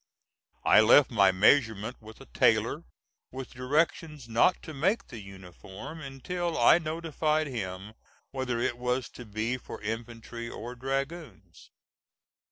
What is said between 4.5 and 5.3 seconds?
to make the